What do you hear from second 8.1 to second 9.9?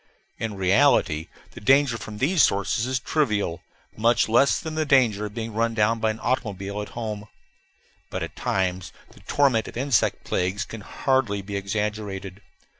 at times the torment of